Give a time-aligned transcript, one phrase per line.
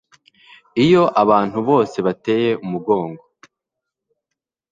[0.83, 3.23] iyo abantu bose bateye umugongo